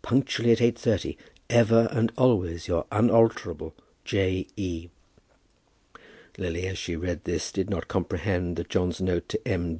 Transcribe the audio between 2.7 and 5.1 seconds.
unalterable J. E."